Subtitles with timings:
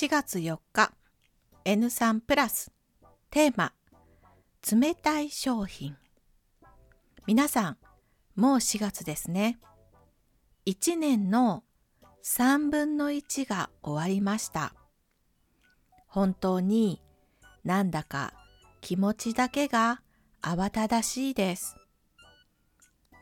[0.00, 0.92] 4月4日
[1.64, 2.70] N3 プラス
[3.30, 3.72] テーマ
[4.70, 5.96] 冷たい商品。
[7.26, 7.78] 皆さん
[8.36, 9.58] もう4月ですね。
[10.66, 11.64] 1年の
[12.22, 14.72] 3分の1が終わりました。
[16.06, 17.02] 本当に
[17.64, 18.34] なんだか
[18.80, 20.00] 気持ちだけが
[20.40, 21.74] 慌ただしいです。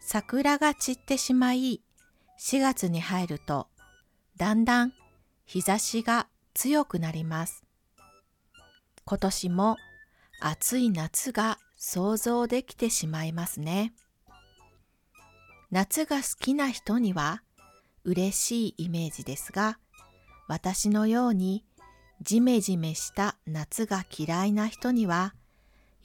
[0.00, 1.82] 桜が散ってしまい
[2.40, 3.68] 4月に入ると
[4.36, 4.92] だんだん
[5.44, 7.64] 日差しが強くなります。
[9.04, 9.76] 今年も
[10.40, 13.92] 暑い夏が想像できてしまいますね。
[15.70, 17.42] 夏が好きな人には
[18.04, 19.78] 嬉しいイメージですが、
[20.46, 21.64] 私のように
[22.22, 25.34] ジメジメした夏が嫌いな人には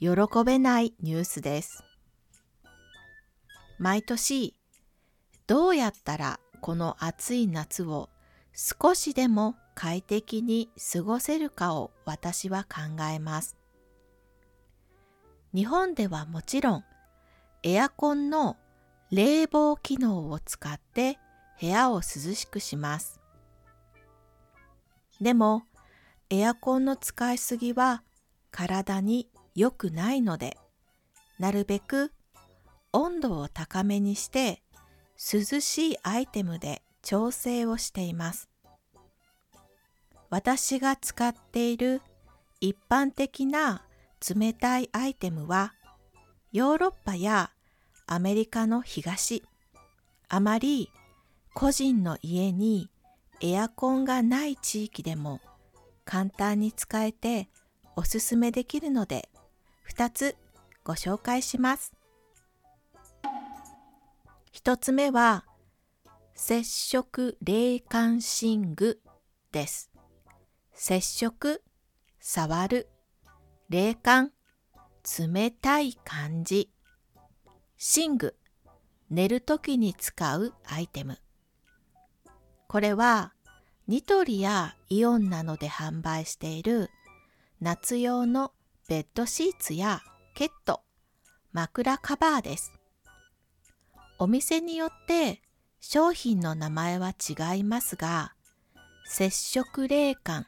[0.00, 0.10] 喜
[0.44, 1.84] べないニュースです。
[3.78, 4.54] 毎年
[5.46, 8.10] どうやったらこの暑い夏を
[8.52, 13.56] 少しでも快適に過ごせるかを私は考えます。
[15.54, 16.84] 日本ではもちろん
[17.62, 18.56] エアコンの
[19.10, 21.18] 冷房機能を使って
[21.60, 23.20] 部屋を涼しくします。
[25.20, 25.64] でも
[26.30, 28.02] エアコンの使いすぎは
[28.50, 30.56] 体に良くないので
[31.38, 32.12] なるべく
[32.92, 34.62] 温度を高めにして
[35.16, 38.49] 涼しいアイテムで調整をしています。
[40.30, 42.00] 私が使っている
[42.60, 43.82] 一般的な
[44.34, 45.74] 冷たいアイテムは
[46.52, 47.50] ヨーロッパや
[48.06, 49.42] アメリカの東
[50.28, 50.90] あまり
[51.54, 52.88] 個人の家に
[53.40, 55.40] エアコンがない地域でも
[56.04, 57.48] 簡単に使えて
[57.96, 59.28] おすすめできるので
[59.92, 60.36] 2つ
[60.84, 61.92] ご紹介します。
[64.52, 65.44] 1つ目は
[66.34, 69.00] 接触冷感寝具
[69.52, 69.89] です。
[70.74, 71.62] 接触、
[72.18, 72.88] 触る、
[73.68, 74.32] 冷感、
[75.18, 76.70] 冷たい感じ。
[77.96, 78.36] 寝具、
[79.10, 81.18] 寝るときに使うアイテム。
[82.68, 83.32] これは
[83.88, 86.90] ニトリやイオンなどで販売している
[87.60, 88.52] 夏用の
[88.88, 90.00] ベッドシーツや
[90.34, 90.82] ケット、
[91.52, 92.72] 枕カバーです。
[94.18, 95.42] お店によって
[95.80, 98.34] 商品の名前は違いますが、
[99.06, 100.46] 接触冷感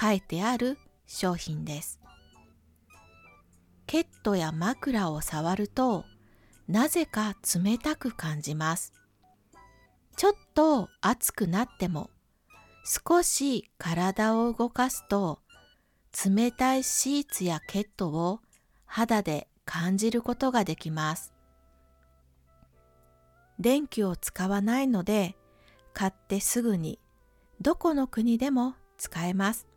[0.00, 1.98] 書いてある商品です。
[3.86, 6.04] ケットや枕を触ると
[6.68, 8.92] なぜか冷たく感じます。
[10.16, 12.10] ちょっと熱くなっても
[12.84, 15.40] 少し体を動かすと
[16.26, 18.40] 冷たいシーツやケットを
[18.84, 21.32] 肌で感じることができます。
[23.58, 25.36] 電気を使わないので
[25.92, 27.00] 買ってすぐに
[27.60, 29.67] どこの国でも使えます。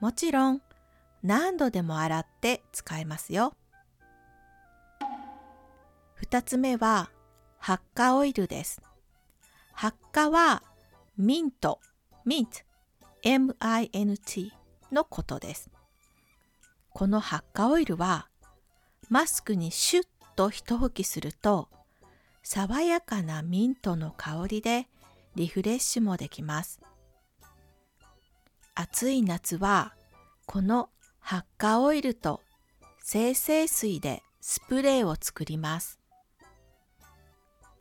[0.00, 0.62] もちろん
[1.22, 3.54] 何度でも洗って使えますよ。
[6.14, 7.10] 二つ目は
[7.58, 8.82] 発火オイルです。
[9.72, 10.62] 発火は
[11.16, 11.80] ミント、
[12.24, 12.52] ミント、
[13.22, 14.52] M-I-N-T
[14.92, 15.70] のことです。
[16.90, 18.28] この発火オイルは
[19.08, 20.06] マスクにシュッ
[20.36, 21.68] と一吹きすると
[22.42, 24.88] 爽やかなミントの香りで
[25.34, 26.80] リフレッシュもできます。
[28.78, 29.94] 暑い夏は
[30.44, 32.42] この発火オイルと
[33.02, 35.98] 精製水でスプレーを作ります。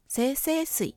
[0.08, 0.96] 精製水、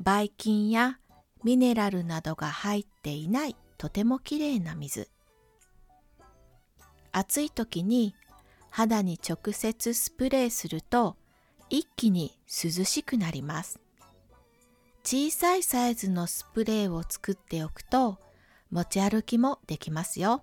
[0.00, 1.00] ばい菌や
[1.42, 5.08] ミネラルなどが入っていないとてもきれいな水。
[7.10, 8.14] 暑い時に
[8.70, 11.16] 肌に直接スプレーすると
[11.68, 13.80] 一気に涼しくなります。
[15.02, 18.18] 小さいサイズのスプレーを作っておくと
[18.74, 20.42] 持ち歩きもできますよ。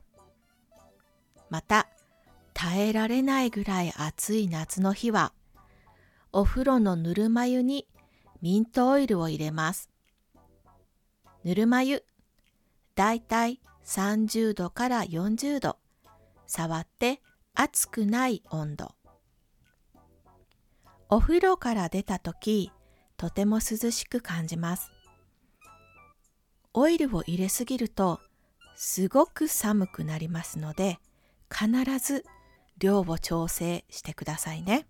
[1.49, 1.89] また、
[2.53, 5.33] 耐えられないぐらい暑い夏の日は、
[6.31, 7.89] お風呂のぬるま湯に
[8.41, 9.89] ミントオイルを入れます。
[11.43, 12.05] ぬるま湯、
[12.95, 15.75] だいたい30度から40度、
[16.47, 17.21] 触って
[17.53, 18.95] 熱くない温度。
[21.09, 22.71] お風呂から出た時、
[23.17, 24.89] とても涼しく感じます。
[26.73, 28.19] オイルを入れすぎると
[28.75, 30.99] すごく寒くなりますので
[31.49, 31.69] 必
[31.99, 32.25] ず
[32.77, 34.87] 量を調整してくださいね。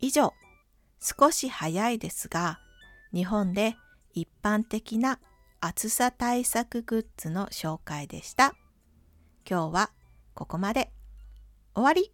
[0.00, 0.32] 以上、
[1.00, 2.58] 少し早いですが
[3.12, 3.76] 日本で
[4.12, 5.20] 一般的な
[5.60, 8.54] 暑さ対策グッズの紹介でした。
[9.48, 9.90] 今日は
[10.34, 10.90] ここまで。
[11.74, 12.10] 終わり